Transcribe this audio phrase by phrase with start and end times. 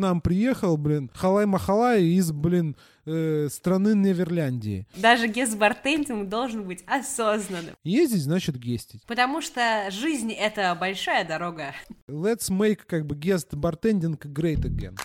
[0.00, 4.86] нам приехал, блин, халай-махалай из, блин, э, страны Неверляндии.
[4.96, 7.74] Даже гест-бартендинг должен быть осознанным.
[7.84, 9.04] Ездить значит гестить.
[9.06, 11.74] Потому что жизнь— это большая дорога.
[12.08, 14.98] Let's make, как бы, guest-бартендинг great again.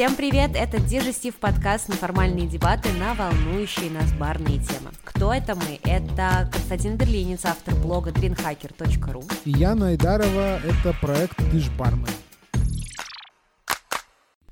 [0.00, 0.52] Всем привет!
[0.54, 4.92] Это Дижестив подкаст «Неформальные дебаты» на волнующие нас барные темы.
[5.04, 5.78] Кто это мы?
[5.84, 9.30] Это Константин Берлинец, автор блога dreamhacker.ru.
[9.44, 12.08] И Яна Айдарова— это проект «Дыш Бармен».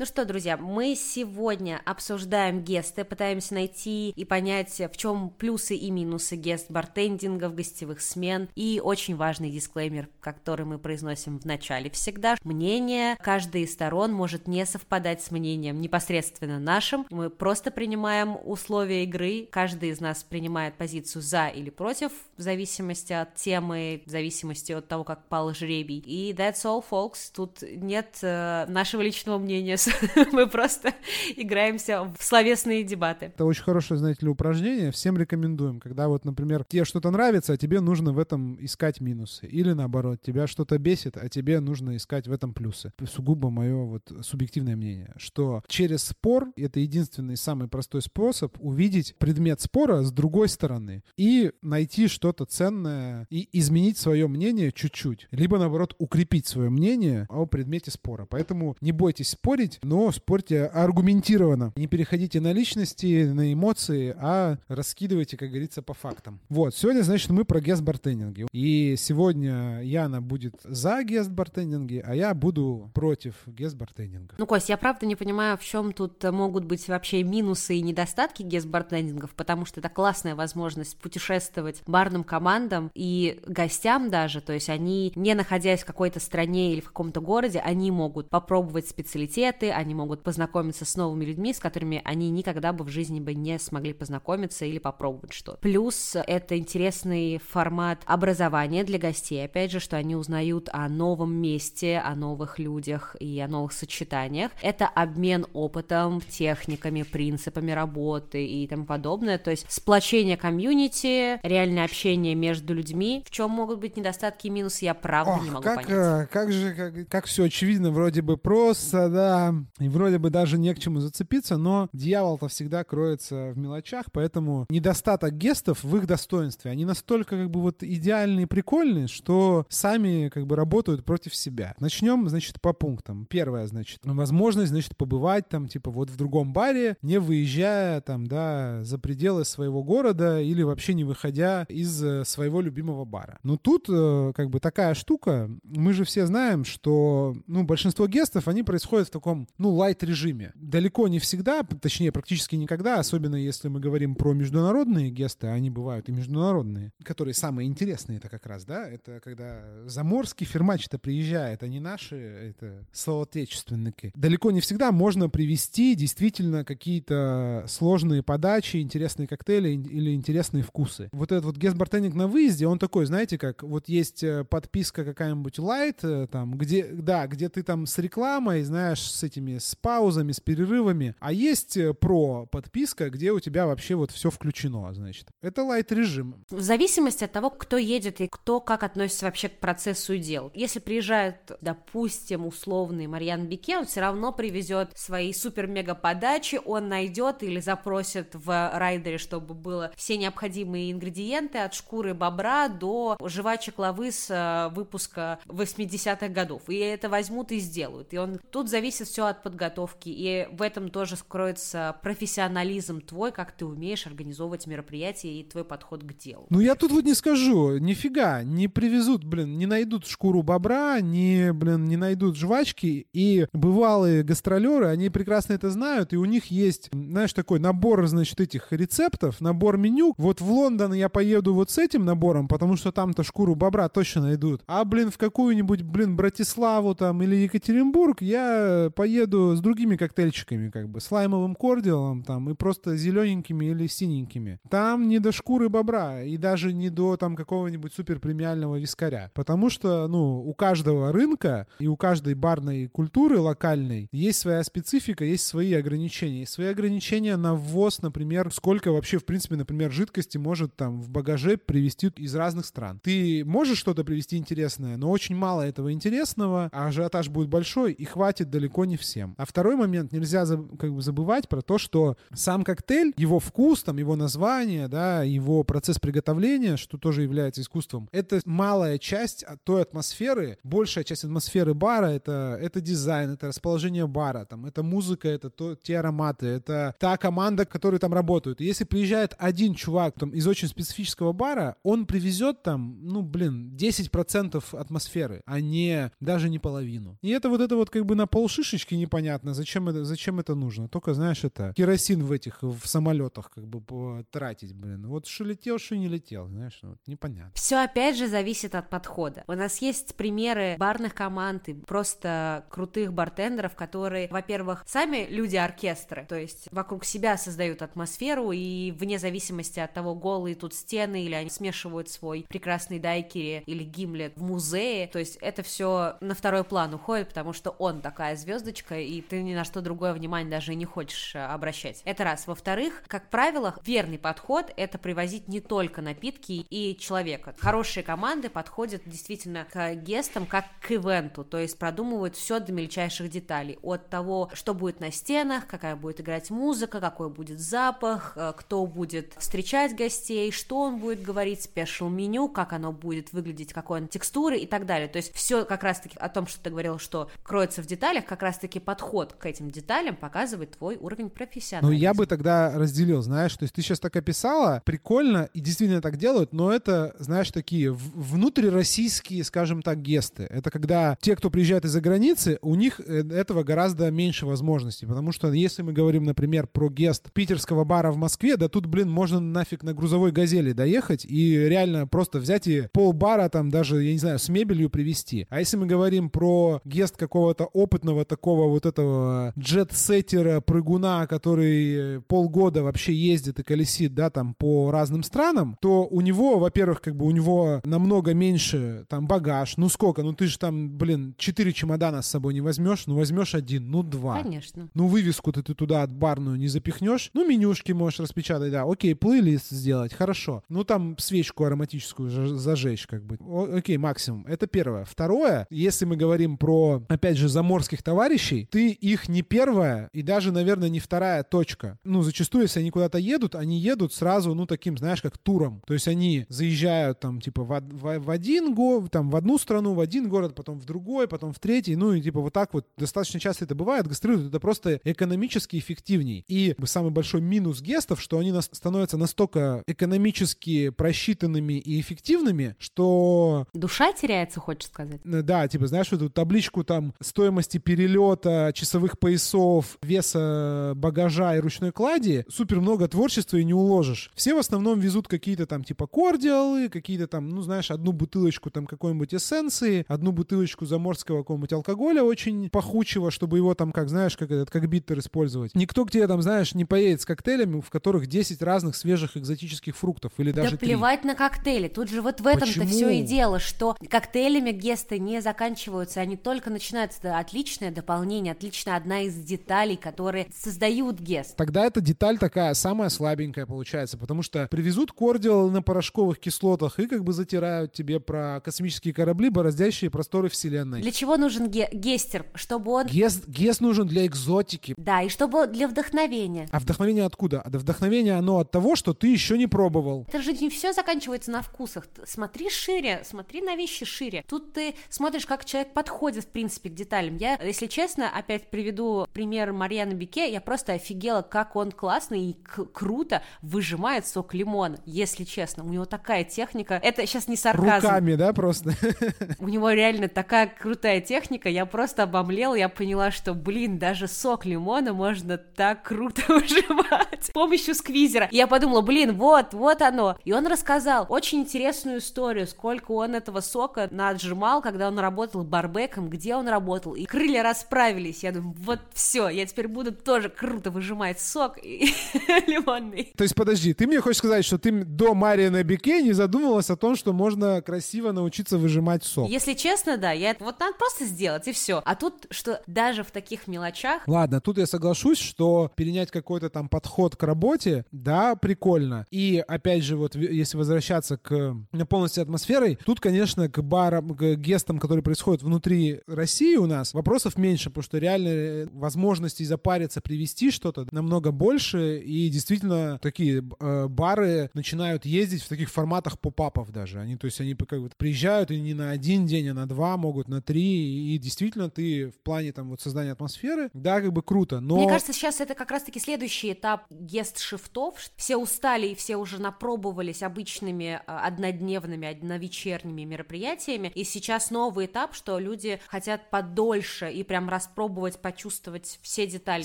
[0.01, 5.91] Ну что, друзья, мы сегодня обсуждаем гесты, пытаемся найти и понять, в чем плюсы и
[5.91, 8.49] минусы гест-бартендинга, в гостевых смен.
[8.55, 12.37] И очень важный дисклеймер, который мы произносим в начале всегда.
[12.45, 17.05] Мнение каждой из сторон может не совпадать с мнением непосредственно нашим.
[17.11, 19.49] Мы просто принимаем условия игры.
[19.51, 24.87] Каждый из нас принимает позицию за или против, в зависимости от темы, в зависимости от
[24.87, 25.99] того, как пал жребий.
[25.99, 27.33] И that's all, folks.
[27.35, 29.77] Тут нет э, нашего личного мнения
[30.33, 30.95] мы просто
[31.37, 33.27] играемся в словесные дебаты.
[33.27, 34.91] Это очень хорошее, знаете ли, упражнение.
[34.91, 35.81] Всем рекомендуем.
[35.81, 39.47] Когда вот, например, тебе что-то нравится, а тебе нужно в этом искать минусы.
[39.47, 42.93] Или наоборот, тебя что-то бесит, а тебе нужно искать в этом плюсы.
[43.07, 49.61] Сугубо мое вот субъективное мнение, что через спор это единственный самый простой способ увидеть предмет
[49.61, 55.29] спора с другой стороны и найти что-то ценное и изменить свое мнение чуть-чуть.
[55.31, 58.27] Либо, наоборот, укрепить свое мнение о предмете спора.
[58.27, 61.73] Поэтому не бойтесь спорить, но спорьте аргументированно.
[61.77, 66.41] Не переходите на личности, на эмоции, а раскидывайте, как говорится, по фактам.
[66.49, 68.47] Вот, сегодня, значит, мы про гест-бартендинги.
[68.53, 74.35] И сегодня Яна будет за гест-бартендинги, а я буду против гест-бартендинга.
[74.39, 78.43] Ну, Кость, я правда не понимаю, в чем тут могут быть вообще минусы и недостатки
[78.43, 85.13] гест-бартендингов, потому что это классная возможность путешествовать барным командам и гостям даже, то есть они,
[85.15, 90.23] не находясь в какой-то стране или в каком-то городе, они могут попробовать специалитеты, они могут
[90.23, 94.65] познакомиться с новыми людьми, с которыми они никогда бы в жизни бы не смогли познакомиться
[94.65, 95.59] или попробовать что-то.
[95.61, 101.99] Плюс это интересный формат образования для гостей, опять же, что они узнают о новом месте,
[101.99, 104.51] о новых людях и о новых сочетаниях.
[104.63, 112.35] Это обмен опытом, техниками, принципами работы и тому подобное, то есть сплочение комьюнити, реальное общение
[112.35, 113.23] между людьми.
[113.27, 115.91] В чем могут быть недостатки и минусы, я правда Ох, не могу как, понять.
[115.91, 120.59] э, Как же, как, как все очевидно, вроде бы просто, да, и вроде бы даже
[120.59, 126.07] не к чему зацепиться, но дьявол-то всегда кроется в мелочах, поэтому недостаток гестов в их
[126.07, 126.71] достоинстве.
[126.71, 131.75] Они настолько как бы вот идеальные и прикольные, что сами как бы работают против себя.
[131.81, 133.27] Начнем, значит, по пунктам.
[133.27, 138.85] Первое, значит, возможность, значит, побывать там, типа, вот в другом баре, не выезжая там, да,
[138.85, 143.39] за пределы своего города или вообще не выходя из э, своего любимого бара.
[143.43, 148.49] Но тут э, как бы такая штука, мы же все знаем, что, ну, большинство гестов,
[148.49, 150.53] они происходят в таком, ну, лайт-режиме.
[150.55, 155.71] Далеко не всегда, точнее, практически никогда, особенно если мы говорим про международные гесты, а они
[155.71, 161.63] бывают и международные, которые самые интересные это как раз, да, это когда заморский фермач-то приезжает,
[161.63, 164.13] а не наши, это соотечественники.
[164.15, 171.09] Далеко не всегда можно привести действительно какие-то сложные подачи, интересные коктейли или интересные вкусы.
[171.13, 175.59] Вот этот вот гест-бартендинг на выезде, он такой, знаете, как вот есть э, подписка какая-нибудь
[175.59, 180.33] лайт, э, там, где, да, где ты там с рекламой, знаешь, с этими, с паузами,
[180.33, 185.29] с перерывами, а есть э, про подписка, где у тебя вообще вот все включено, значит.
[185.41, 186.45] Это лайт-режим.
[186.51, 190.51] В зависимости от того, кто едет и кто как относится вообще к процессу дел.
[190.55, 197.43] Если приезжает, допустим, условный Марьян Бике, он все равно привезет свои супер-мега подачи, он найдет
[197.43, 204.11] или запросит в райдере, чтобы было все необходимые ингредиенты от шкуры бобра до жвачек лавы
[204.11, 206.63] с э, выпуска 80-х годов.
[206.69, 208.13] И это возьмут и сделают.
[208.13, 210.09] И он тут зависит все от подготовки.
[210.09, 216.03] И в этом тоже скроется профессионализм твой, как ты умеешь организовывать мероприятия и твой подход
[216.03, 216.47] к делу.
[216.51, 221.53] Ну, я тут вот не скажу, нифига, не привезут, блин, не найдут шкуру бобра, не,
[221.53, 226.89] блин, не найдут жвачки, и бывалые гастролеры, они прекрасно это знают, и у них есть,
[226.93, 230.15] знаешь, такой набор, значит, этих рецептов, набор меню.
[230.17, 234.23] Вот в Лондон я поеду вот с этим набором, потому что там-то шкуру бобра точно
[234.23, 234.63] найдут.
[234.67, 240.69] А, блин, в какую-нибудь, блин, Братиславу там или Екатеринбург я поеду поеду с другими коктейльчиками,
[240.69, 244.61] как бы, с лаймовым кордиалом там и просто зелененькими или синенькими.
[244.69, 249.31] Там не до шкуры бобра и даже не до там какого-нибудь супер премиального вискаря.
[249.33, 255.25] Потому что, ну, у каждого рынка и у каждой барной культуры локальной есть своя специфика,
[255.25, 256.41] есть свои ограничения.
[256.41, 261.09] Есть свои ограничения на ввоз, например, сколько вообще, в принципе, например, жидкости может там в
[261.09, 263.01] багаже привезти из разных стран.
[263.03, 268.05] Ты можешь что-то привезти интересное, но очень мало этого интересного, а ажиотаж будет большой и
[268.05, 269.35] хватит далеко не всем.
[269.39, 270.45] А второй момент, нельзя
[270.79, 275.63] как бы забывать про то, что сам коктейль, его вкус, там, его название, да, его
[275.65, 282.07] процесс приготовления, что тоже является искусством, это малая часть той атмосферы, большая часть атмосферы бара,
[282.07, 287.17] это, это дизайн, это расположение бара, там, это музыка, это то, те ароматы, это та
[287.17, 288.61] команда, которые там работают.
[288.61, 294.63] Если приезжает один чувак там, из очень специфического бара, он привезет там, ну, блин, 10%
[294.77, 297.19] атмосферы, а не даже не половину.
[297.23, 300.89] И это вот это вот как бы на полшишечки непонятно, зачем это, зачем это нужно.
[300.89, 305.07] Только, знаешь, это керосин в этих, в самолетах как бы тратить, блин.
[305.07, 307.53] Вот что летел, что не летел, знаешь, ну, вот непонятно.
[307.55, 309.45] Все опять же зависит от подхода.
[309.47, 316.37] У нас есть примеры барных команд и просто крутых бартендеров, которые, во-первых, сами люди-оркестры, то
[316.37, 321.51] есть вокруг себя создают атмосферу, и вне зависимости от того, голые тут стены, или они
[321.51, 326.95] смешивают свой прекрасный дайкери или гимлет в музее, то есть это все на второй план
[326.95, 328.37] уходит, потому что он такая
[328.79, 332.03] звездочка, и ты ни на что другое внимание даже не хочешь э, обращать.
[332.05, 332.47] Это раз.
[332.47, 337.55] Во-вторых, как правило, верный подход— это привозить не только напитки и человека.
[337.59, 343.31] Хорошие команды подходят действительно к гестам как к ивенту, то есть продумывают все до мельчайших
[343.31, 343.79] деталей.
[343.83, 348.87] От того, что будет на стенах, какая будет играть музыка, какой будет запах, э, кто
[348.87, 354.09] будет встречать гостей, что он будет говорить, спешл меню, как оно будет выглядеть, какой он
[354.09, 355.09] текстуры и так далее.
[355.09, 358.43] То есть все как раз-таки о том, что ты говорил, что кроется в деталях, как
[358.43, 361.91] раз-таки подход к этим деталям показывает твой уровень профессионализма.
[361.91, 366.03] Ну, я бы тогда разделил, знаешь, то есть ты сейчас так описала, прикольно, и действительно
[366.03, 370.43] так делают, но это, знаешь, такие внутрироссийские, скажем так, гесты.
[370.45, 375.33] Это когда те, кто приезжает из-за границы, у них э, этого гораздо меньше возможностей, потому
[375.33, 379.41] что если мы говорим, например, про гест питерского бара в Москве, да тут, блин, можно
[379.41, 384.13] нафиг на грузовой газели доехать и реально просто взять и пол бара там даже, я
[384.13, 385.47] не знаю, с мебелью привезти.
[385.49, 392.83] А если мы говорим про гест какого-то опытного такого вот этого джет-сеттера, прыгуна, который полгода
[392.83, 397.27] вообще ездит и колесит, да, там по разным странам, то у него, во-первых, как бы
[397.27, 399.77] у него намного меньше там багаж.
[399.77, 400.23] Ну сколько?
[400.23, 404.03] Ну ты же там, блин, четыре чемодана с собой не возьмешь, ну возьмешь один, ну
[404.03, 404.43] два.
[404.43, 404.89] Конечно.
[404.95, 407.31] Ну вывеску-то ты туда от барную не запихнешь.
[407.35, 408.85] Ну менюшки можешь распечатать, да.
[408.85, 410.63] Окей, плейлист сделать, хорошо.
[410.69, 413.37] Ну там свечку ароматическую зажечь как бы.
[413.41, 414.45] О, окей, максимум.
[414.47, 415.05] Это первое.
[415.05, 418.38] Второе, если мы говорим про, опять же, заморских товарищей,
[418.71, 421.99] ты их не первая и даже, наверное, не вторая точка.
[422.05, 425.83] Ну, зачастую, если они куда-то едут, они едут сразу, ну, таким, знаешь, как туром.
[425.87, 429.95] То есть они заезжают там, типа, в, в, в один город, там, в одну страну,
[429.95, 432.87] в один город, потом в другой, потом в третий, ну, и типа вот так вот
[432.97, 436.45] достаточно часто это бывает, гастролируют, это просто экономически эффективней.
[436.49, 443.67] И самый большой минус гестов, что они нас, становятся настолько экономически просчитанными и эффективными, что...
[443.73, 445.21] Душа теряется, хочешь сказать?
[445.25, 452.45] Да, типа, знаешь, эту табличку там стоимости перелета, часовых поясов, веса багажа и ручной клади,
[452.49, 454.31] супер много творчества и не уложишь.
[454.35, 458.87] Все в основном везут какие-то там типа кордиалы, какие-то там, ну знаешь, одну бутылочку там
[458.87, 464.51] какой-нибудь эссенции, одну бутылочку заморского какого-нибудь алкоголя очень пахучего, чтобы его там, как знаешь, как
[464.51, 465.75] этот, как биттер использовать.
[465.75, 469.97] Никто к тебе там, знаешь, не поедет с коктейлями, в которых 10 разных свежих экзотических
[469.97, 471.29] фруктов или даже Да плевать 3.
[471.29, 471.89] на коктейли.
[471.89, 476.71] Тут же вот в этом-то все и дело, что коктейлями гесты не заканчиваются, они только
[476.71, 477.39] начинаются.
[477.39, 478.18] Отличное дополнение,
[478.51, 481.57] отличная одна из деталей, которые создают гест.
[481.57, 487.07] Тогда эта деталь такая самая слабенькая получается, потому что привезут кордиал на порошковых кислотах и
[487.07, 491.03] как бы затирают тебе про космические корабли, бороздящие просторы Вселенной.
[491.03, 492.47] Для чего нужен ге- гестер?
[492.55, 493.07] Чтобы он...
[493.07, 494.95] Гест, гест нужен для экзотики.
[494.97, 496.69] Да, и чтобы для вдохновения.
[496.71, 497.61] А вдохновение откуда?
[497.61, 500.27] А вдохновение оно от того, что ты еще не пробовал.
[500.29, 502.07] Это же не все заканчивается на вкусах.
[502.25, 504.45] Смотри шире, смотри на вещи шире.
[504.49, 507.37] Тут ты смотришь, как человек подходит, в принципе, к деталям.
[507.37, 510.51] Я, если честно, опять приведу пример Марьяна Бике.
[510.51, 512.55] Я просто офигела, как он классно и
[512.93, 515.85] круто выжимает сок лимона, если честно.
[515.85, 516.99] У него такая техника.
[517.03, 518.07] Это сейчас не сарказм.
[518.07, 518.95] Руками, да, просто?
[519.59, 521.69] У него реально такая крутая техника.
[521.69, 522.75] Я просто обомлела.
[522.75, 528.49] Я поняла, что, блин, даже сок лимона можно так круто выжимать с помощью сквизера.
[528.51, 530.39] И я подумала, блин, вот, вот оно.
[530.45, 536.29] И он рассказал очень интересную историю, сколько он этого сока наджимал, когда он работал барбеком,
[536.29, 537.15] где он работал.
[537.15, 538.45] И крылья расправил справились.
[538.45, 543.33] Я думаю, вот все, я теперь буду тоже круто выжимать сок лимонный.
[543.37, 546.91] То есть, подожди, ты мне хочешь сказать, что ты до Марии на Бике не задумывалась
[546.91, 549.51] о том, что можно красиво научиться выжимать сок?
[549.51, 552.01] Если честно, да, я вот надо просто сделать, и все.
[552.05, 554.23] А тут, что даже в таких мелочах...
[554.29, 559.27] Ладно, тут я соглашусь, что перенять какой-то там подход к работе, да, прикольно.
[559.33, 561.75] И, опять же, вот если возвращаться к
[562.09, 567.59] полностью атмосферой, тут, конечно, к барам, к гестам, которые происходят внутри России у нас, вопросов
[567.59, 574.07] меньше, потому что реально э, возможностей запариться, привести что-то намного больше, и действительно такие э,
[574.09, 577.21] бары начинают ездить в таких форматах поп-апов даже.
[577.21, 580.17] Они, то есть они как бы приезжают и не на один день, а на два,
[580.17, 584.43] могут на три, и действительно ты в плане там вот создания атмосферы, да, как бы
[584.43, 584.97] круто, но...
[584.97, 588.17] Мне кажется, сейчас это как раз-таки следующий этап гест-шифтов.
[588.37, 595.35] Все устали и все уже напробовались обычными а, однодневными, одновечерними мероприятиями, и сейчас новый этап,
[595.35, 599.85] что люди хотят подольше и прям распробовать, почувствовать все детали.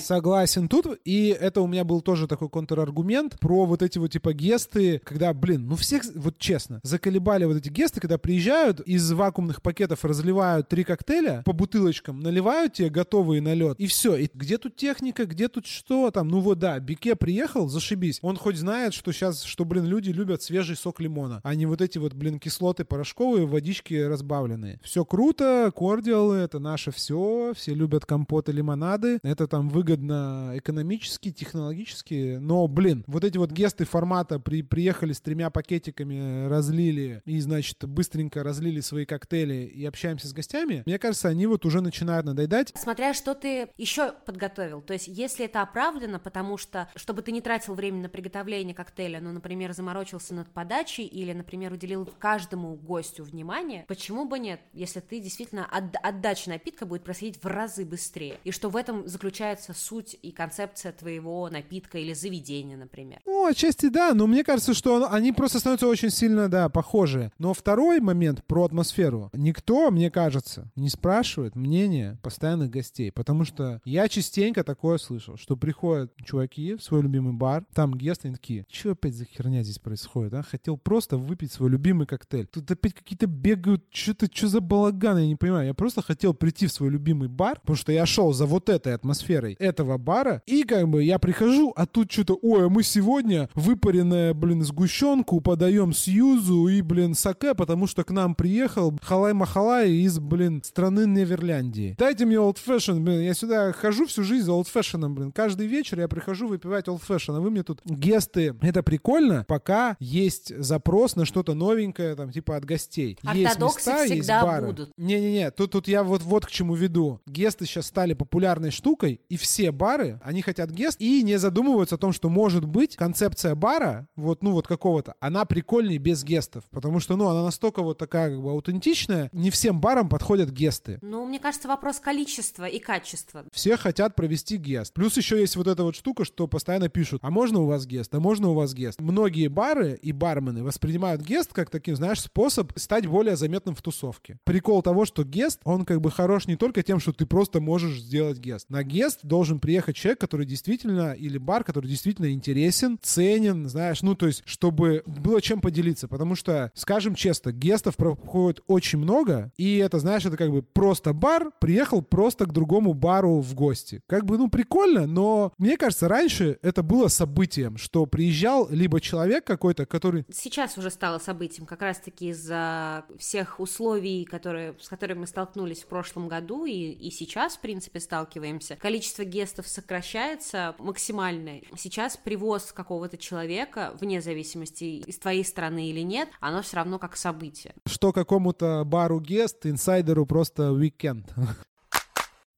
[0.00, 4.32] Согласен тут, и это у меня был тоже такой контраргумент про вот эти вот типа
[4.34, 9.62] гесты, когда, блин, ну всех, вот честно, заколебали вот эти гесты, когда приезжают, из вакуумных
[9.62, 14.16] пакетов разливают три коктейля по бутылочкам, наливают тебе готовые на лед, и все.
[14.16, 16.26] И где тут техника, где тут что там?
[16.26, 18.18] Ну вот да, Бике приехал, зашибись.
[18.22, 21.80] Он хоть знает, что сейчас, что, блин, люди любят свежий сок лимона, а не вот
[21.80, 24.80] эти вот, блин, кислоты порошковые, водички разбавленные.
[24.82, 32.38] Все круто, кордиалы, это наше все, все любят компоты, лимонады, это там выгодно экономически, технологически,
[32.40, 37.84] но, блин, вот эти вот гесты формата при, приехали с тремя пакетиками, разлили и, значит,
[37.84, 42.72] быстренько разлили свои коктейли и общаемся с гостями, мне кажется, они вот уже начинают надоедать.
[42.74, 47.42] Смотря что ты еще подготовил, то есть если это оправдано, потому что, чтобы ты не
[47.42, 53.24] тратил время на приготовление коктейля, ну, например, заморочился над подачей или, например, уделил каждому гостю
[53.24, 58.38] внимание, почему бы нет, если ты действительно от, отдача напитка будет происходить в разы быстрее,
[58.44, 63.20] и что в этом заключается суть и концепция твоего напитка или заведения, например.
[63.24, 67.32] Ну, отчасти да, но мне кажется, что они просто становятся очень сильно, да, похожи.
[67.38, 69.30] Но второй момент про атмосферу.
[69.32, 75.56] Никто, мне кажется, не спрашивает мнения постоянных гостей, потому что я частенько такое слышал, что
[75.56, 79.78] приходят чуваки в свой любимый бар, там гесты, они такие, что опять за херня здесь
[79.78, 80.42] происходит, а?
[80.42, 82.46] Хотел просто выпить свой любимый коктейль.
[82.46, 85.68] Тут опять какие-то бегают, что-то, что за балаган, я не понимаю.
[85.68, 88.94] Я просто хотел прийти в свой любимый бар, потому что я шел за вот этой
[88.94, 93.48] атмосферой этого бара, и как бы я прихожу, а тут что-то, ой, а мы сегодня
[93.54, 99.90] выпаренная, блин, сгущенку подаем с юзу и, блин, саке, потому что к нам приехал Халай-Махалай
[99.90, 101.94] из, блин, страны Неверляндии.
[101.98, 105.32] Дайте мне old fashion, блин, я сюда хожу всю жизнь за old fashion, блин.
[105.32, 108.54] Каждый вечер я прихожу выпивать old fashion, а вы мне тут гесты.
[108.60, 113.18] Это прикольно, пока есть запрос на что-то новенькое, там, типа от гостей.
[113.34, 114.66] Есть места, есть бары.
[114.66, 114.90] будут.
[114.96, 117.20] Не-не-не, тут, тут я вот, вот к чему веду.
[117.26, 121.98] Гесты сейчас стали популярной штукой, и все бары, они хотят гест, и не задумываются о
[121.98, 127.00] том, что может быть концепция бара, вот, ну, вот какого-то, она прикольнее без гестов, потому
[127.00, 130.98] что, ну, она настолько вот такая, как бы, аутентичная, не всем барам подходят гесты.
[131.02, 133.44] Ну, мне кажется, вопрос количества и качества.
[133.52, 134.94] Все хотят провести гест.
[134.94, 138.14] Плюс еще есть вот эта вот штука, что постоянно пишут, а можно у вас гест,
[138.14, 139.00] а можно у вас гест.
[139.00, 144.38] Многие бары и бармены воспринимают гест как таким, знаешь, способ стать более заметным в тусовке.
[144.44, 147.98] Прикол того, что гест, он как бы хорош не только тем, что ты просто можешь
[147.98, 148.70] сделать гест.
[148.70, 154.14] На гест должен приехать человек, который действительно, или бар, который действительно интересен, ценен, знаешь, ну,
[154.14, 156.06] то есть, чтобы было чем поделиться.
[156.06, 161.12] Потому что, скажем честно, гестов проходит очень много, и это, знаешь, это как бы просто
[161.12, 164.00] бар, приехал просто к другому бару в гости.
[164.06, 169.44] Как бы, ну, прикольно, но мне кажется, раньше это было событием, что приезжал либо человек
[169.44, 170.24] какой-то, который...
[170.32, 175.86] Сейчас уже стало событием, как раз-таки из-за всех условий, которые, с которыми мы столкнулись в
[175.86, 177.23] прошлом году, и, и сейчас,
[177.56, 178.76] в принципе, сталкиваемся.
[178.76, 181.60] Количество гестов сокращается максимально.
[181.76, 187.16] Сейчас привоз какого-то человека, вне зависимости из твоей страны или нет, оно все равно как
[187.16, 187.74] событие.
[187.86, 191.32] Что какому-то бару гест, инсайдеру просто уикенд.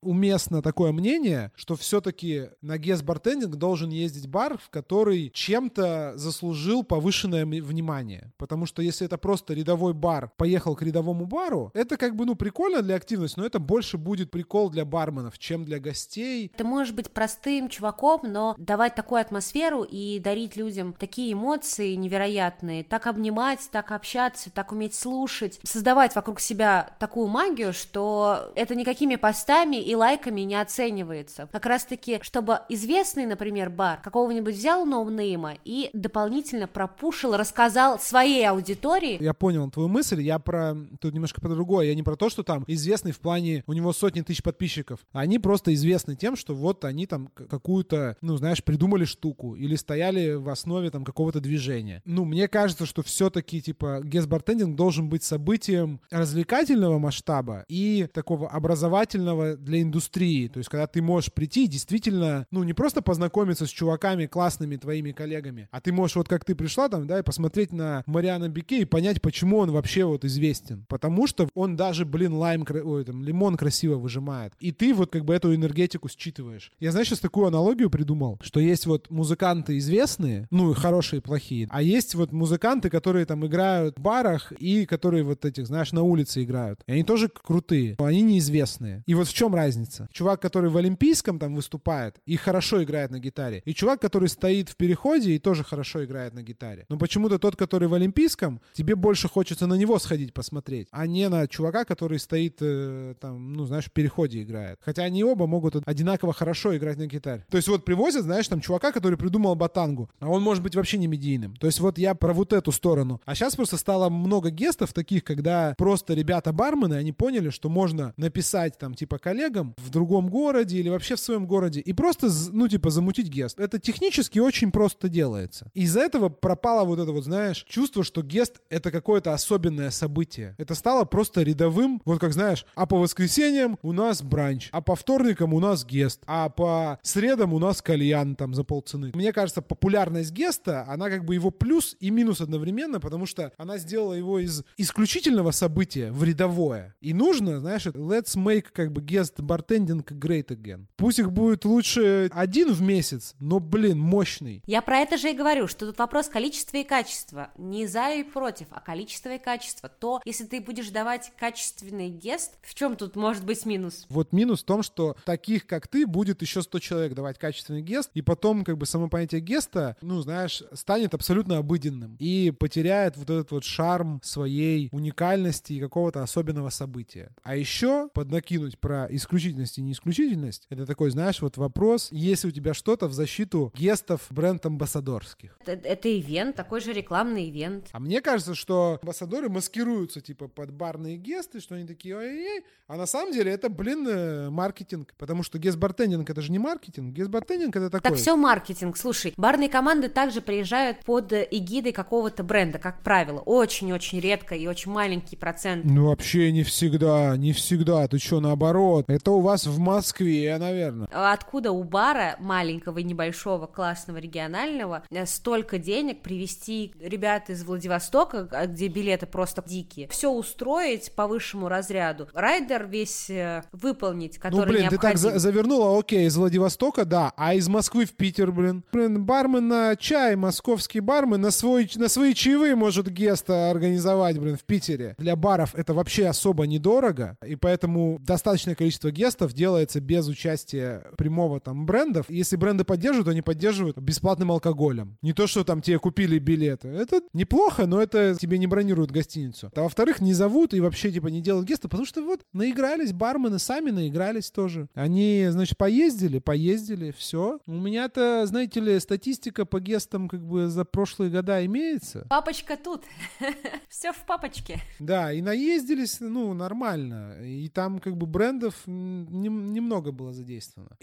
[0.02, 6.84] Уместно такое мнение, что все-таки на guest bartending должен ездить бар, в который чем-то заслужил
[6.84, 8.32] повышенное внимание.
[8.36, 12.34] Потому что если это просто рядовой бар, поехал к рядовому бару, это как бы, ну,
[12.34, 16.52] прикольно для активности, но это больше будет прикол для барменов, чем для гостей.
[16.56, 22.84] Ты можешь быть простым чуваком, но давать такую атмосферу и дарить людям такие эмоции невероятные,
[22.84, 29.16] так обнимать, так общаться, так уметь слушать, создавать вокруг себя такую магию, что это никакими
[29.16, 31.48] постами и лайками не оценивается.
[31.52, 39.22] Как раз-таки, чтобы известный, например, бар какого-нибудь взял ноунейма и дополнительно пропушил, рассказал своей аудитории.
[39.22, 40.74] Я понял твою мысль, я про...
[41.00, 43.92] Тут немножко про другое, я не про то, что там известный в плане, у него
[43.92, 49.04] сотни тысяч подписчиков, они просто известны тем, что вот они там какую-то, ну, знаешь, придумали
[49.04, 52.02] штуку или стояли в основе там какого-то движения.
[52.04, 59.56] Ну, мне кажется, что все-таки, типа, гест-бартендинг должен быть событием развлекательного масштаба и такого образовательного
[59.56, 60.48] для индустрии.
[60.48, 64.76] То есть, когда ты можешь прийти и действительно, ну, не просто познакомиться с чуваками классными
[64.76, 68.48] твоими коллегами, а ты можешь, вот как ты пришла там, да, и посмотреть на Мариана
[68.48, 70.84] Бике и понять, почему он вообще вот известен.
[70.88, 74.52] Потому что он даже, блин, лайм, ой, там, лимон красиво выжимает.
[74.60, 76.72] И ты вот как бы эту энергетику считываешь.
[76.80, 81.22] Я, знаешь, сейчас такую аналогию придумал, что есть вот музыканты известные, ну, и хорошие, и
[81.22, 85.92] плохие, а есть вот музыканты, которые там играют в барах и которые вот этих, знаешь,
[85.92, 86.80] на улице играют.
[86.86, 89.02] И они тоже крутые, но они неизвестные.
[89.06, 89.65] И вот в чем разница?
[90.12, 94.68] Чувак, который в Олимпийском там выступает и хорошо играет на гитаре, и чувак, который стоит
[94.68, 96.86] в переходе и тоже хорошо играет на гитаре.
[96.88, 101.28] Но почему-то тот, который в Олимпийском, тебе больше хочется на него сходить посмотреть, а не
[101.28, 104.78] на чувака, который стоит э, там, ну, знаешь, в переходе играет.
[104.84, 107.44] Хотя они оба могут одинаково хорошо играть на гитаре.
[107.50, 110.98] То есть вот привозят, знаешь, там чувака, который придумал батангу, а он может быть вообще
[110.98, 111.56] не медийным.
[111.56, 113.20] То есть вот я про вот эту сторону.
[113.24, 118.78] А сейчас просто стало много гестов таких, когда просто ребята-бармены, они поняли, что можно написать
[118.78, 119.18] там типа
[119.56, 123.58] коллегам в другом городе или вообще в своем городе и просто, ну, типа замутить гест.
[123.58, 125.70] Это технически очень просто делается.
[125.74, 130.54] Из-за этого пропало вот это вот, знаешь, чувство, что гест— это какое-то особенное событие.
[130.58, 134.94] Это стало просто рядовым, вот как знаешь, а по воскресеньям у нас бранч, а по
[134.94, 139.12] вторникам у нас гест, а по средам у нас кальян там за полцены.
[139.14, 143.78] Мне кажется, популярность геста, она как бы его плюс и минус одновременно, потому что она
[143.78, 146.94] сделала его из исключительного события в рядовое.
[147.00, 150.86] И нужно, знаешь, let's make как бы guest bartending great again.
[150.96, 154.62] Пусть их будет лучше один в месяц, но, блин, мощный.
[154.66, 157.50] Я про это же и говорю, что тут вопрос количества и качества.
[157.56, 159.88] Не за и против, а количество и качество.
[159.88, 164.06] То, если ты будешь давать качественный гест, в чем тут может быть минус?
[164.08, 168.10] Вот минус в том, что таких, как ты, будет еще 100 человек давать качественный гест,
[168.14, 173.30] и потом как бы само понятие геста, ну, знаешь, станет абсолютно обыденным и потеряет вот
[173.30, 177.30] этот вот шарм своей уникальности и какого-то особенного события.
[177.42, 179.06] А еще поднакинуть про
[179.36, 184.26] исключительность и неисключительность, это такой, знаешь, вот вопрос, если у тебя что-то в защиту гестов
[184.30, 185.58] бренд-амбассадорских.
[185.60, 187.88] Это, это ивент, такой же рекламный ивент.
[187.92, 192.96] А мне кажется, что амбассадоры маскируются типа под барные гесты, что они такие, ой-ой-ой, а
[192.96, 197.12] на самом деле это, блин, э, маркетинг, потому что guest bartending это же не маркетинг,
[197.12, 198.10] guest bartending это такой.
[198.10, 204.20] Так все маркетинг, слушай, барные команды также приезжают под эгидой какого-то бренда, как правило, очень-очень
[204.20, 205.84] редко и очень маленький процент.
[205.84, 211.08] Ну вообще не всегда, не всегда, ты что, наоборот, это у вас в Москве, наверное.
[211.10, 218.66] Откуда у бара маленького небольшого, классного, регионального э, столько денег привести ребят из Владивостока, а,
[218.66, 224.66] где билеты просто дикие, все устроить по высшему разряду, райдер весь э, выполнить, который Ну,
[224.66, 225.00] блин, необходим.
[225.00, 228.84] ты так за- завернула, окей, из Владивостока, да, а из Москвы в Питер, блин.
[228.92, 234.56] Блин, бармен на чай, московский бармен на, свой, на свои чаевые может геста организовать, блин,
[234.56, 235.14] в Питере.
[235.18, 241.58] Для баров это вообще особо недорого, и поэтому достаточное количество гестов делается без участия прямого
[241.60, 242.26] там брендов.
[242.28, 245.16] Если бренды поддерживают, они поддерживают бесплатным алкоголем.
[245.22, 246.88] Не то, что там тебе купили билеты.
[246.88, 249.70] Это неплохо, но это тебе не бронируют гостиницу.
[249.74, 253.58] А во-вторых, не зовут и вообще типа не делают геста, потому что вот наигрались, бармены
[253.58, 254.88] сами наигрались тоже.
[254.94, 257.58] Они, значит, поездили, поездили, все.
[257.66, 262.26] У меня-то, знаете ли, статистика по гестам как бы за прошлые года имеется.
[262.28, 263.04] Папочка тут.
[263.88, 264.80] Все в папочке.
[264.98, 267.36] Да, и наездились, ну, нормально.
[267.42, 268.74] И там как бы брендов
[269.06, 270.96] м, нем- немного было задействовано.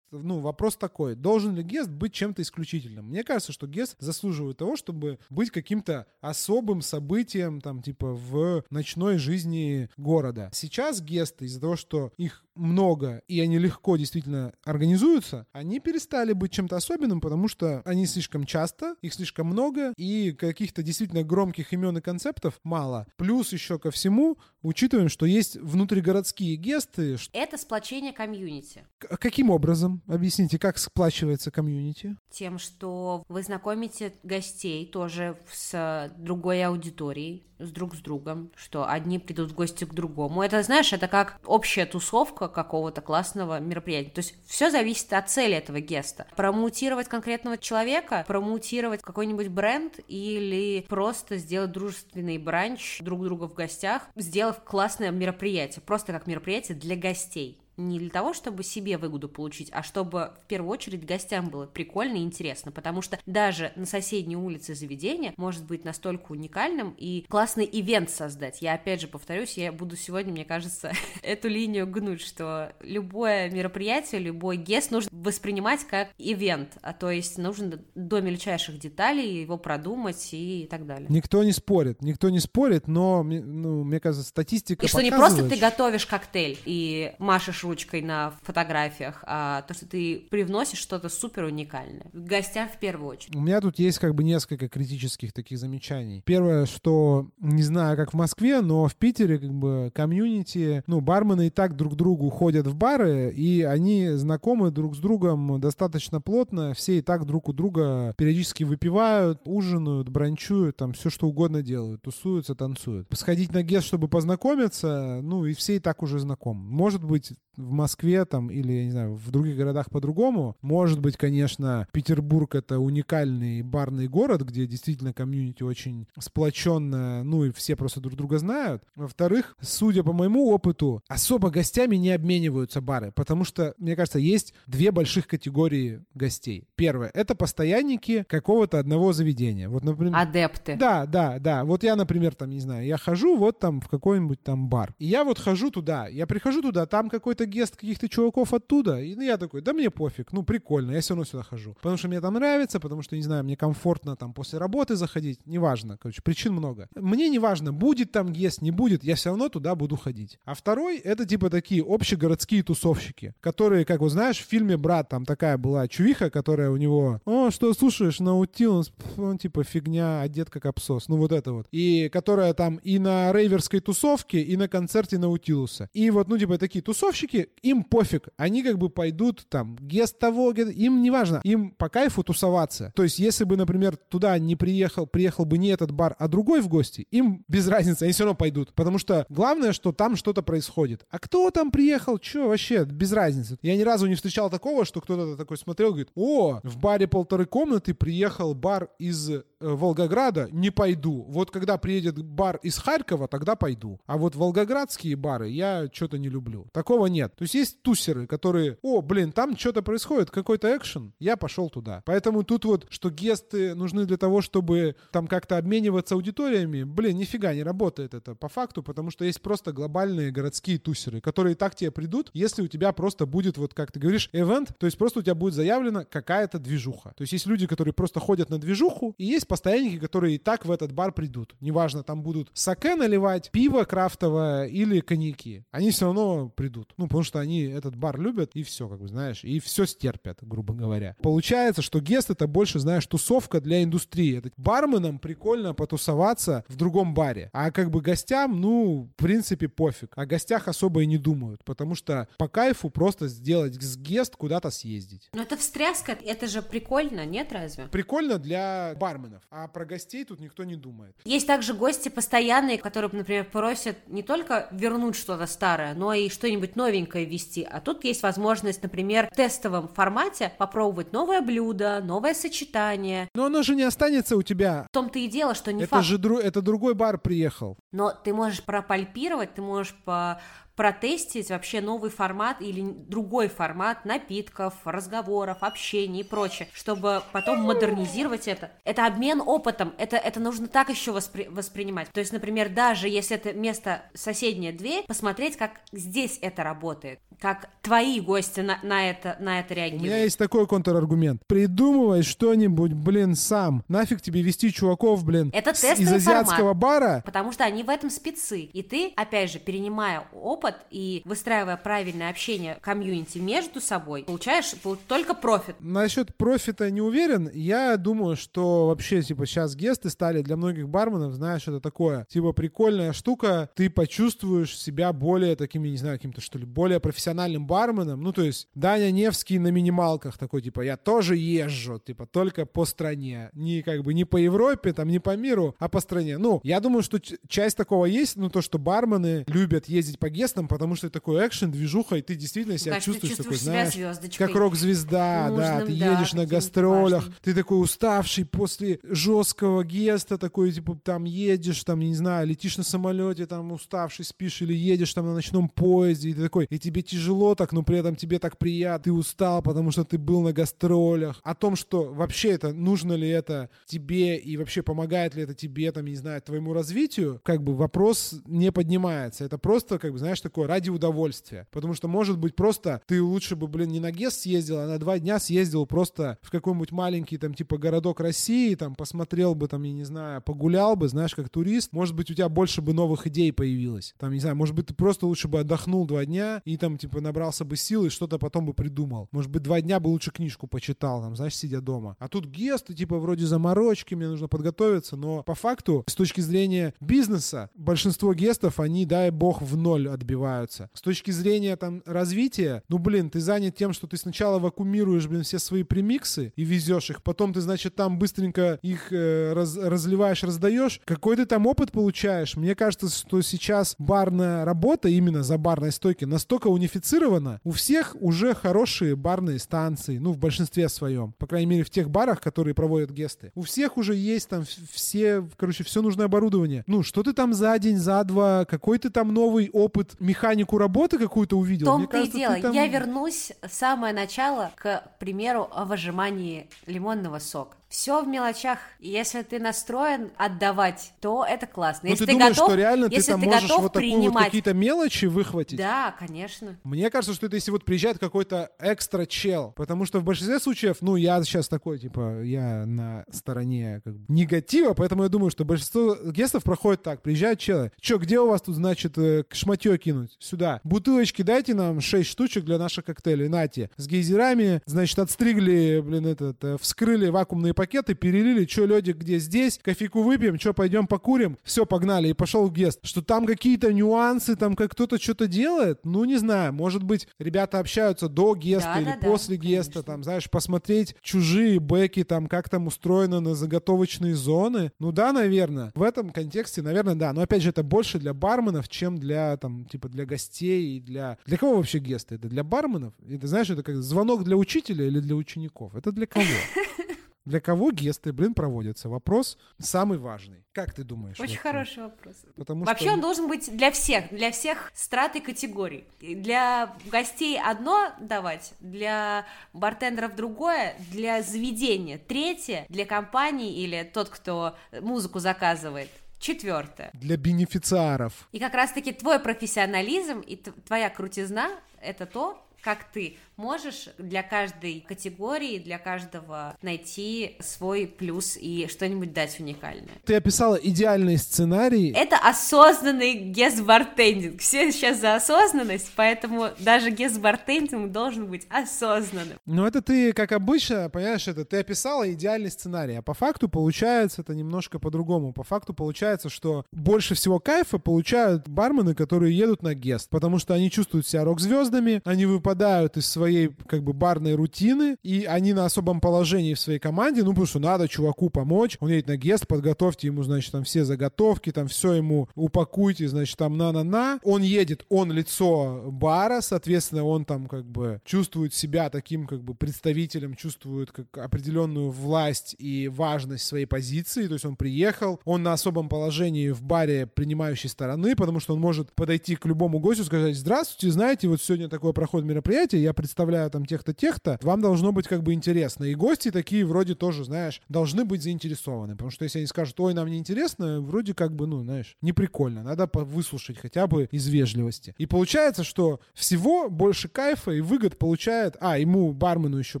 [0.22, 3.06] Ну, вопрос такой, должен ли гест быть чем-то исключительным?
[3.06, 9.18] Мне кажется, что гест заслуживает того, чтобы быть каким-то особым событием, там, типа, в ночной
[9.18, 10.50] жизни города.
[10.52, 16.52] Сейчас гесты, из-за того, что их много, и они легко действительно организуются, они перестали быть
[16.52, 21.98] чем-то особенным, потому что они слишком часто, их слишком много, и каких-то действительно громких имен
[21.98, 23.06] и концептов мало.
[23.16, 27.16] Плюс еще ко всему, учитываем, что есть внутригородские гесты.
[27.32, 28.86] Это сплочение комьюнити.
[28.98, 30.02] к- Каким образом?
[30.06, 32.16] Объясните, как сплачивается комьюнити?
[32.30, 39.18] Тем, что вы знакомите гостей тоже с другой аудиторией, с друг с другом, что одни
[39.18, 40.42] придут в гости к другому.
[40.42, 44.10] Это, знаешь, это как общая тусовка какого-то классного мероприятия.
[44.10, 46.26] То есть все зависит от цели этого геста.
[46.36, 54.02] Промоутировать конкретного человека, промоутировать какой-нибудь бренд или просто сделать дружественный бранч друг друга в гостях,
[54.16, 57.63] сделав классное мероприятие, просто как мероприятие для гостей.
[57.76, 62.16] Не для того, чтобы себе выгоду получить, а чтобы в первую очередь гостям было прикольно
[62.16, 67.68] и интересно, потому что даже на соседней улице заведения может быть настолько уникальным и классный
[67.70, 68.62] ивент создать.
[68.62, 74.20] Я опять же повторюсь, я буду сегодня, мне кажется, эту линию гнуть, что любое мероприятие,
[74.20, 80.28] любой гест нужно воспринимать как ивент, а то есть нужно до мельчайших деталей его продумать
[80.32, 81.06] и так далее.
[81.08, 85.48] Никто не спорит, никто не спорит, но, ну, мне кажется, статистика И что не просто
[85.48, 91.44] ты готовишь коктейль и машешь ручкой на фотографиях, а то, что ты привносишь что-то супер
[91.44, 92.06] уникальное.
[92.12, 93.34] Гостям в первую очередь.
[93.34, 96.22] У меня тут есть как бы несколько критических таких замечаний.
[96.24, 101.48] Первое, что не знаю, как в Москве, но в Питере как бы комьюнити, ну, бармены
[101.48, 106.74] и так друг другу ходят в бары, и они знакомы друг с другом достаточно плотно,
[106.74, 112.02] все и так друг у друга периодически выпивают, ужинают, бранчуют, там все что угодно делают,
[112.02, 113.08] тусуются, танцуют.
[113.12, 116.62] Сходить на гест, чтобы познакомиться, ну, и все и так уже знакомы.
[116.64, 120.56] Может быть, в Москве там или, я не знаю, в других городах по-другому.
[120.62, 127.52] Может быть, конечно, Петербург— это уникальный барный город, где действительно комьюнити очень сплоченная, ну и
[127.52, 128.82] все просто друг друга знают.
[128.96, 134.54] Во-вторых, судя по моему опыту, особо гостями не обмениваются бары, потому что, мне кажется, есть
[134.66, 136.68] две больших категории гостей.
[136.76, 139.68] Первое— это постоянники какого-то одного заведения.
[139.68, 140.14] Вот, например...
[140.16, 140.76] Адепты.
[140.76, 141.64] Да, да, да.
[141.64, 144.94] Вот я, например, там, не знаю, я хожу вот там в какой-нибудь там бар.
[144.98, 149.14] И я вот хожу туда, я прихожу туда, там какой-то гест каких-то чуваков оттуда, и
[149.14, 151.74] ну, я такой, да мне пофиг, ну прикольно, я все равно сюда хожу.
[151.74, 155.40] Потому что мне там нравится, потому что, не знаю, мне комфортно там после работы заходить,
[155.46, 156.88] неважно, короче, причин много.
[156.94, 160.38] Мне не важно, будет там гест, не будет, я все равно туда буду ходить.
[160.44, 165.24] А второй, это типа такие общегородские тусовщики, которые, как вот знаешь, в фильме «Брат» там
[165.24, 170.66] такая была чувиха, которая у него, о, что слушаешь, Наутилус, он типа фигня, одет как
[170.66, 171.66] абсос, ну вот это вот.
[171.72, 175.88] И которая там и на рейверской тусовке, и на концерте Наутилуса.
[175.92, 180.52] И вот, ну типа такие тусовщики, им пофиг, они как бы пойдут там, гест того,
[180.52, 182.92] им не важно, им по кайфу тусоваться.
[182.94, 186.60] То есть, если бы, например, туда не приехал, приехал бы не этот бар, а другой
[186.60, 188.72] в гости, им без разницы, они все равно пойдут.
[188.74, 191.06] Потому что главное, что там что-то происходит.
[191.10, 193.58] А кто там приехал, что вообще, без разницы.
[193.62, 197.46] Я ни разу не встречал такого, что кто-то такой смотрел, говорит, о, в баре полторы
[197.46, 199.30] комнаты приехал бар из
[199.64, 201.24] Волгограда, не пойду.
[201.28, 204.00] Вот когда приедет бар из Харькова, тогда пойду.
[204.06, 206.66] А вот волгоградские бары я что-то не люблю.
[206.72, 207.34] Такого нет.
[207.36, 212.02] То есть есть тусеры, которые, о, блин, там что-то происходит, какой-то экшен, я пошел туда.
[212.04, 217.54] Поэтому тут вот, что гесты нужны для того, чтобы там как-то обмениваться аудиториями, блин, нифига
[217.54, 221.90] не работает это по факту, потому что есть просто глобальные городские тусеры, которые так тебе
[221.90, 225.22] придут, если у тебя просто будет, вот как ты говоришь, event, то есть просто у
[225.22, 227.12] тебя будет заявлена какая-то движуха.
[227.16, 230.66] То есть есть люди, которые просто ходят на движуху, и есть постоянники, которые и так
[230.66, 231.54] в этот бар придут.
[231.60, 235.64] Неважно, там будут саке наливать, пиво крафтовое или коньяки.
[235.70, 236.92] Они все равно придут.
[236.96, 240.38] Ну, потому что они этот бар любят, и все, как бы, знаешь, и все стерпят,
[240.40, 241.14] грубо говоря.
[241.22, 244.38] Получается, что гест это больше, знаешь, тусовка для индустрии.
[244.38, 247.48] Это барменам прикольно потусоваться в другом баре.
[247.52, 250.14] А как бы гостям, ну, в принципе, пофиг.
[250.16, 254.70] О гостях особо и не думают, потому что по кайфу просто сделать с гест куда-то
[254.70, 255.28] съездить.
[255.32, 257.86] Но это встряска, это же прикольно, нет разве?
[257.86, 261.14] Прикольно для барменов, а про гостей тут никто не думает.
[261.24, 266.76] Есть также гости постоянные, которые, например, просят не только вернуть что-то старое, но и что-нибудь
[266.76, 267.62] новенькое ввести.
[267.62, 273.28] А тут есть возможность, например, в тестовом формате попробовать новое блюдо, новое сочетание.
[273.34, 274.86] Но оно же не останется у тебя.
[274.90, 276.04] В том-то и дело, что не это факт.
[276.04, 276.38] Же дру...
[276.38, 277.76] Это другой бар приехал.
[277.92, 280.40] Но ты можешь пропальпировать, ты можешь по
[280.76, 288.48] протестить вообще новый формат или другой формат напитков, разговоров, общения и прочее, чтобы потом модернизировать
[288.48, 288.72] это.
[288.84, 292.10] Это обмен опытом, это, это нужно так еще воспри воспринимать.
[292.10, 297.68] То есть, например, даже если это место соседняя дверь, посмотреть, как здесь это работает, как
[297.82, 300.02] твои гости на, на, это, на это реагируют.
[300.02, 301.42] У меня есть такой контраргумент.
[301.46, 303.84] Придумывай что-нибудь, блин, сам.
[303.88, 307.22] Нафиг тебе вести чуваков, блин, это из азиатского формат, бара.
[307.24, 308.60] Потому что они в этом спецы.
[308.60, 314.74] И ты, опять же, перенимая опыт, опыт и выстраивая правильное общение комьюнити между собой, получаешь
[315.06, 315.76] только профит.
[315.80, 317.50] Насчет профита не уверен.
[317.52, 322.52] Я думаю, что вообще, типа, сейчас гесты стали для многих барменов, знаешь, это такое, типа,
[322.52, 323.68] прикольная штука.
[323.74, 328.22] Ты почувствуешь себя более таким, не знаю, каким-то, что ли, более профессиональным барменом.
[328.22, 332.84] Ну, то есть, Даня Невский на минималках такой, типа, я тоже езжу, типа, только по
[332.84, 333.50] стране.
[333.52, 336.38] Не как бы не по Европе, там, не по миру, а по стране.
[336.38, 340.53] Ну, я думаю, что часть такого есть, ну, то, что бармены любят ездить по гестам,
[340.54, 343.56] гестом, потому что это такой экшен, движуха, и ты действительно себя Кажется, чувствуешь ты такой,
[343.56, 344.46] чувствуешь себя знаешь, звездочкой.
[344.46, 347.34] как рок-звезда, да, ты да, едешь на гастролях, важным.
[347.42, 352.84] ты такой уставший после жесткого геста, такой, типа, там едешь, там, не знаю, летишь на
[352.84, 357.02] самолете, там, уставший спишь, или едешь там на ночном поезде, и ты такой, и тебе
[357.02, 360.52] тяжело так, но при этом тебе так приятно, ты устал, потому что ты был на
[360.52, 361.40] гастролях.
[361.42, 365.90] О том, что вообще это, нужно ли это тебе, и вообще помогает ли это тебе,
[365.92, 369.44] там, не знаю, твоему развитию, как бы вопрос не поднимается.
[369.44, 371.66] Это просто, как бы, знаешь, такое ради удовольствия.
[371.72, 374.98] Потому что, может быть, просто ты лучше бы, блин, не на гест съездил, а на
[374.98, 379.82] два дня съездил просто в какой-нибудь маленький, там, типа, городок России, там, посмотрел бы, там,
[379.82, 381.92] я не знаю, погулял бы, знаешь, как турист.
[381.92, 384.14] Может быть, у тебя больше бы новых идей появилось.
[384.18, 387.20] Там, не знаю, может быть, ты просто лучше бы отдохнул два дня и там, типа,
[387.20, 389.28] набрался бы сил и что-то потом бы придумал.
[389.32, 392.16] Может быть, два дня бы лучше книжку почитал, там, знаешь, сидя дома.
[392.18, 396.40] А тут гест, и, типа, вроде заморочки, мне нужно подготовиться, но по факту, с точки
[396.40, 400.90] зрения бизнеса, большинство гестов, они, дай бог, в ноль отбиваются.
[400.92, 405.42] С точки зрения, там, развития, ну, блин, ты занят тем, что ты сначала вакуумируешь, блин,
[405.42, 410.42] все свои премиксы и везешь их, потом ты, значит, там быстренько их э, раз- разливаешь,
[410.42, 412.56] раздаешь, какой ты там опыт получаешь.
[412.56, 418.54] Мне кажется, что сейчас барная работа именно за барной стойки настолько унифицирована, у всех уже
[418.54, 423.10] хорошие барные станции, ну, в большинстве своем, по крайней мере, в тех барах, которые проводят
[423.10, 423.52] гесты.
[423.54, 426.84] У всех уже есть там все, короче, все нужное оборудование.
[426.86, 431.18] Ну, что ты там за день, за два, какой ты там новый опыт, механику работы
[431.18, 431.86] какую-то увидел?
[431.86, 432.54] В том-то и кажется, дело.
[432.56, 437.76] ты там- Я вернусь в самое начало к примеру о выжимании лимонного сока.
[437.94, 438.80] Все в мелочах.
[438.98, 442.08] И Если ты настроен отдавать, то это классно.
[442.08, 443.92] Ну, если ты думаешь, готов, что реально ты если там ты можешь вот такую вот
[443.92, 445.78] принимать, какие-то мелочи выхватить?
[445.78, 446.76] да, конечно.
[446.82, 450.96] Мне кажется, что это если вот приезжает какой-то экстра чел, потому что в большинстве случаев,
[451.02, 455.64] ну, я сейчас такой, типа, я на стороне как бы, негатива, поэтому я думаю, что
[455.64, 460.34] большинство гестов проходит так, приезжают челы, чё, где у вас тут, значит, э, шматье кинуть?
[460.40, 460.80] Сюда.
[460.82, 463.88] Бутылочки дайте нам 6 штучек для наших коктейлей, нате.
[463.96, 469.78] С гейзерами, значит, отстригли, блин, этот, э, вскрыли вакуумные пакеты, перелили, чё, лёдик, где здесь,
[469.82, 473.00] кофейку выпьем, чё, пойдем покурим, все, погнали, и пошел гест.
[473.02, 477.78] Что там какие-то нюансы, там как кто-то что-то делает, ну, не знаю, может быть, ребята
[477.78, 480.02] общаются до геста или Да-да-да, после геста, конечно.
[480.02, 484.92] там, знаешь, посмотреть чужие бэки, там, как там устроено на заготовочные зоны.
[484.98, 485.92] Ну да, наверное.
[485.94, 487.32] В этом контексте, наверное, да.
[487.32, 491.38] Но опять же, это больше для барменов, чем для, там, типа, для гостей и для...
[491.46, 492.36] Для кого вообще гесты?
[492.36, 493.14] Это для барменов?
[493.28, 495.94] Это, знаешь, это как звонок для учителя или для учеников?
[495.94, 496.44] Это для кого?
[497.44, 499.08] Для кого гесты, блин, проводятся?
[499.10, 500.64] Вопрос самый важный.
[500.72, 501.38] Как ты думаешь?
[501.38, 502.36] Очень вот, хороший вопрос.
[502.56, 503.14] Потому Вообще что...
[503.14, 506.04] он должен быть для всех, для всех страт и категорий.
[506.20, 514.76] Для гостей одно давать, для бартендеров другое, для заведения третье, для компании или тот, кто
[515.00, 517.10] музыку заказывает, четвертое.
[517.12, 518.48] Для бенефициаров.
[518.52, 521.68] И как раз-таки твой профессионализм и твоя крутизна—
[522.00, 529.32] это то, как ты можешь для каждой категории, для каждого найти свой плюс и что-нибудь
[529.32, 530.14] дать уникальное.
[530.24, 532.12] Ты описала идеальный сценарий.
[532.12, 534.60] Это осознанный guest bartending.
[534.60, 539.58] Все сейчас за осознанность, поэтому даже guest bartending должен быть осознанным.
[539.66, 544.42] Ну, это ты, как обычно, понимаешь, это ты описала идеальный сценарий, а по факту получается
[544.42, 545.52] это немножко по-другому.
[545.52, 550.74] По факту получается, что больше всего кайфа получают бармены, которые едут на guest, потому что
[550.74, 555.84] они чувствуют себя рок-звездами, они выпадают из своей, как бы, барной рутины, и они на
[555.84, 559.66] особом положении в своей команде, ну, потому что надо чуваку помочь, он едет на гест,
[559.66, 564.40] подготовьте ему, значит, там все заготовки, там все ему упакуйте, значит, там на-на-на.
[564.42, 569.74] Он едет, он лицо бара, соответственно, он там, как бы, чувствует себя таким, как бы,
[569.74, 575.74] представителем, чувствует как определенную власть и важность своей позиции, то есть он приехал, он на
[575.74, 580.56] особом положении в баре принимающей стороны, потому что он может подойти к любому гостю сказать,
[580.56, 585.28] здравствуйте, знаете, вот сегодня такое проходит мероприятие, я представляю там тех-то, тех-то, вам должно быть
[585.28, 586.04] как бы интересно.
[586.04, 590.14] И гости такие вроде тоже, знаешь, должны быть заинтересованы, потому что если они скажут, ой,
[590.14, 594.46] нам не интересно, вроде как бы, ну, знаешь, не прикольно, надо выслушать хотя бы из
[594.48, 595.14] вежливости.
[595.18, 600.00] И получается, что всего больше кайфа и выгод получает, а, ему, бармену еще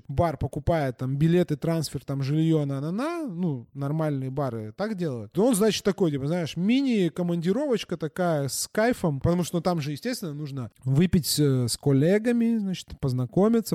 [0.08, 5.54] бар покупает там билеты, трансфер, там жилье на-на-на, ну, нормальные бары так делают, то он,
[5.54, 10.70] значит, такой, типа, знаешь, мини-командировочка такая с кайфом, потому что ну, там же, естественно, нужно
[10.82, 13.23] выпить э, с коллегами, значит, познакомиться,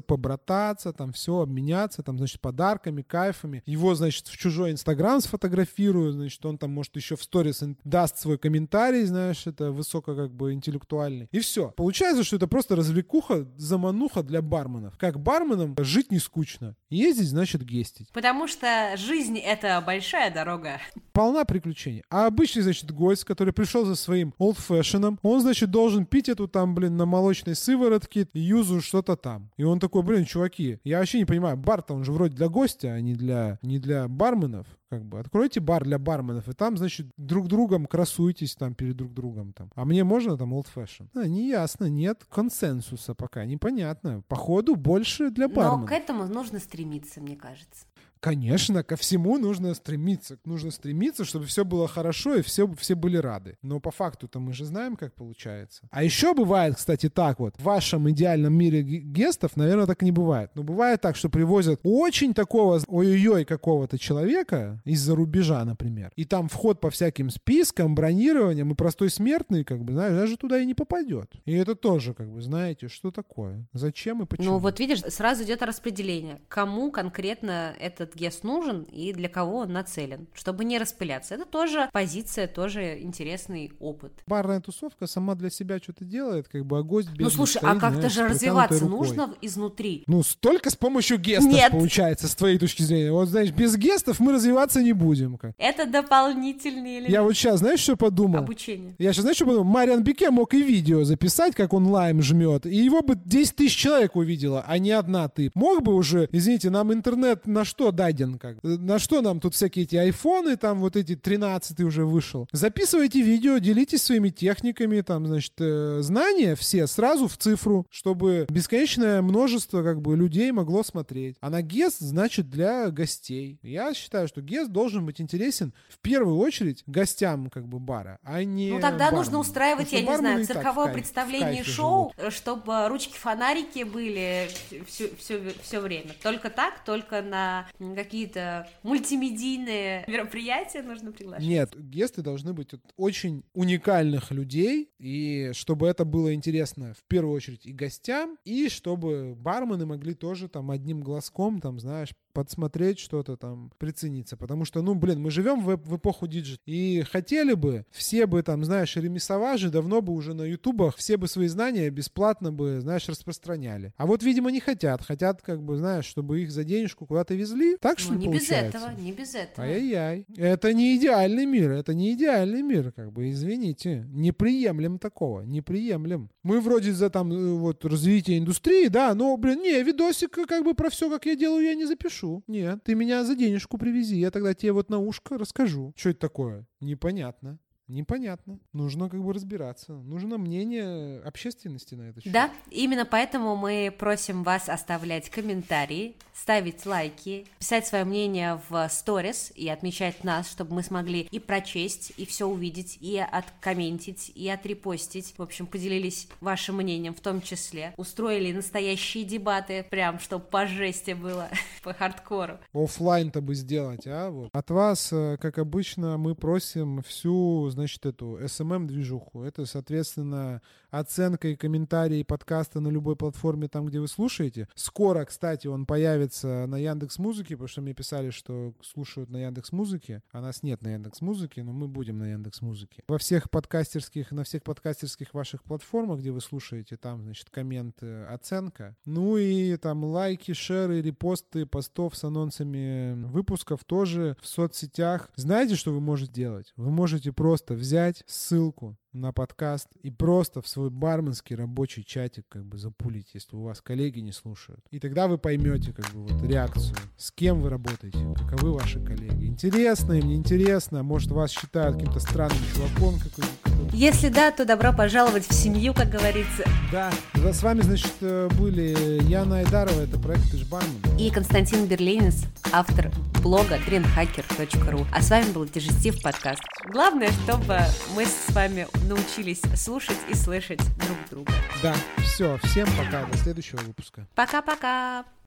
[0.01, 3.63] побрататься, там все, обменяться, там, значит, подарками, кайфами.
[3.65, 8.38] Его, значит, в чужой инстаграм сфотографирую, значит, он там, может, еще в сторис даст свой
[8.38, 11.27] комментарий, знаешь, это высоко как бы интеллектуальный.
[11.31, 11.71] И все.
[11.71, 14.97] Получается, что это просто развлекуха, замануха для барменов.
[14.97, 16.75] Как барменам жить не скучно.
[16.89, 18.12] Ездить, значит, гестить.
[18.13, 20.79] Потому что жизнь— это большая дорога.
[21.12, 22.03] Полна приключений.
[22.09, 26.75] А обычный, значит, гость, который пришел за своим олдфэшеном, он, значит, должен пить эту там,
[26.75, 29.38] блин, на молочной сыворотке, юзу что-то там.
[29.58, 32.93] И он такой, блин, чуваки, я вообще не понимаю, бар-то он же вроде для гостя,
[32.93, 37.08] а не для, не для барменов как бы откройте бар для барменов, и там, значит,
[37.15, 39.71] друг другом красуйтесь там перед друг другом там.
[39.75, 41.08] А мне можно там old fashion?
[41.13, 44.23] А, не ясно, нет консенсуса пока, непонятно.
[44.28, 45.82] Походу больше для барменов.
[45.82, 47.86] Но к этому нужно стремиться, мне кажется.
[48.19, 50.38] Конечно, ко всему нужно стремиться.
[50.43, 53.58] Нужно стремиться, чтобы все было хорошо и все, все были рады.
[53.62, 55.88] Но по факту-то мы же знаем, как получается.
[55.91, 57.55] А еще бывает, кстати, так вот.
[57.58, 60.51] В вашем идеальном мире гестов, наверное, так не бывает.
[60.55, 66.12] Но бывает так, что привозят очень такого ой-ой-ой какого-то человека из-за рубежа, например.
[66.15, 70.60] И там вход по всяким спискам, бронированиям, и простой смертный, как бы, знаешь, даже туда
[70.60, 71.32] и не попадет.
[71.45, 73.65] И это тоже, как бы, знаете, что такое?
[73.73, 74.53] Зачем и почему?
[74.53, 76.41] Ну вот видишь, сразу идет распределение.
[76.49, 81.36] Кому конкретно этот этот гест нужен и для кого он нацелен, чтобы не распыляться.
[81.36, 84.12] Это тоже позиция, тоже интересный опыт.
[84.28, 87.78] Барная тусовка сама для себя что-то делает, как бы, а гость Ну слушай, а стоит,
[87.78, 90.04] а как-то же развиваться нужно изнутри.
[90.08, 91.72] Ну, столько с помощью гестов Нет.
[91.72, 93.12] получается, с твоей точки зрения.
[93.12, 95.38] Вот, знаешь, без гестов мы развиваться не будем.
[95.38, 95.54] Как.
[95.58, 97.12] Это дополнительные элементы.
[97.12, 98.39] Я вот сейчас, знаешь, что подумал?
[98.39, 98.95] Обучение.
[98.98, 99.65] Я сейчас, знаешь, что подумал?
[99.65, 103.76] Мариан Бике мог и видео записать, как он лайм жмет, и его бы 10 тысяч
[103.76, 105.52] человек увидело, а не одна ты.
[105.54, 108.63] Мог бы уже, извините, нам интернет на что даден, как.
[108.63, 112.47] На что нам тут всякие эти айфоны, там вот эти 13 уже вышел.
[112.53, 119.21] Записывайте видео, делитесь своими техниками, там, значит, э, знания все сразу в цифру, чтобы бесконечное
[119.21, 121.35] множество, как бы, людей могло смотреть.
[121.41, 123.59] А на гест, значит, для гостей.
[123.62, 128.45] Я считаю, что гест должен быть интересен в первую очередь гостям, как бы, бара, а
[128.45, 129.17] не Ну, тогда бармену.
[129.17, 132.33] нужно устраивать, я не знаю, цирковое кайф, представление шоу, живут.
[132.33, 134.49] чтобы ручки-фонарики были
[134.88, 136.12] все, все, все время.
[136.23, 141.47] Только так, только на какие-то мультимедийные мероприятия нужно приглашать?
[141.47, 147.36] Нет, гесты должны быть от очень уникальных людей, и чтобы это было интересно в первую
[147.36, 153.36] очередь и гостям, и чтобы бармены могли тоже там одним глазком, там, знаешь, подсмотреть что-то
[153.36, 154.38] там, прицениться.
[154.38, 156.62] Потому что, ну, блин, мы живем в, в эпоху digital.
[156.65, 161.17] И хотели бы, все бы там, знаешь, Реми Саважи давно бы уже на ютубах, все
[161.17, 163.93] бы свои знания бесплатно бы, знаешь, распространяли.
[163.97, 165.02] А вот, видимо, не хотят.
[165.02, 167.75] Хотят, как бы, знаешь, чтобы их за денежку куда-то везли.
[167.75, 168.78] Так что ну, не получается?
[168.78, 169.67] без этого, не без этого.
[169.67, 170.25] Ай-яй-яй.
[170.38, 174.06] Это не идеальный мир, это не идеальный мир, как бы, извините.
[174.13, 176.30] Не приемлем такого, не приемлем.
[176.43, 180.73] Мы вроде за там э, вот развитие индустрии, да, но, блин, не, видосик как бы
[180.73, 182.44] про все, как я делаю, я не запишу запишу.
[182.48, 185.94] Нет, ты меня за денежку привези, я тогда тебе вот на ушко расскажу.
[185.96, 186.65] Что это такое?
[186.80, 187.60] Непонятно.
[187.88, 188.60] Непонятно.
[188.72, 189.94] Нужно как бы разбираться.
[189.94, 192.22] Нужно мнение общественности на это.
[192.26, 199.52] Да, именно поэтому мы просим вас оставлять комментарии, ставить лайки, писать свое мнение в сторис
[199.56, 205.34] и отмечать нас, чтобы мы смогли и прочесть, и все увидеть, и откомментить, и отрепостить.
[205.38, 207.93] В общем, поделились вашим мнением в том числе.
[207.97, 211.49] Устроили настоящие дебаты, прям, чтобы по жести было,
[211.84, 212.58] по хардкору.
[212.73, 214.30] Оффлайн-то бы сделать, а?
[214.30, 214.49] Вот.
[214.54, 219.43] От вас, э, как обычно, мы просим всю значит, эту SMM-движуху.
[219.43, 224.67] Это, соответственно, оценка и комментарии подкаста на любой платформе, там, где вы слушаете.
[224.75, 229.72] Скоро, кстати, он появится на Яндекс Музыке, потому что мне писали, что слушают на Яндекс
[229.72, 233.04] Музыке, а нас нет на Яндекс Музыке, но мы будем на Яндекс Музыке.
[233.08, 238.96] Во всех подкастерских, на всех подкастерских ваших платформах, где вы слушаете, там, значит, комменты, оценка.
[239.06, 245.30] Ну и там лайки, шеры, репосты постов с анонсами выпусков тоже в соцсетях.
[245.36, 246.74] Знаете, что вы можете делать?
[246.76, 252.65] Вы можете просто взять ссылку на подкаст и просто в свой барменский рабочий чатик как
[252.65, 254.86] бы запулить, если у вас коллеги не слушают.
[254.91, 259.45] И тогда вы поймете как бы вот реакцию, с кем вы работаете, каковы ваши коллеги.
[259.45, 263.68] Интересно им, неинтересно, может вас считают каким-то странным чуваком какой-то.
[263.91, 266.63] Если да, то добро пожаловать в семью, как говорится.
[266.91, 271.17] Да, с вами, значит, э, были Яна Айдарова, это проект «Ты бармен».
[271.17, 275.06] И Константин Берлинец, автор блога trendhacker.ru.
[275.13, 276.62] А с вами был Дежестив подкаст.
[276.91, 277.80] Главное, чтобы
[278.15, 281.54] мы с вами научились слушать и слышать друг друга.
[281.82, 284.28] Да, все, всем пока, до следующего выпуска.
[284.36, 285.25] Пока-пока.